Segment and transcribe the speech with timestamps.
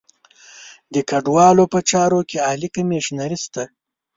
[0.93, 3.63] د کډوالو په چارو کې عالي کمیشنري شته.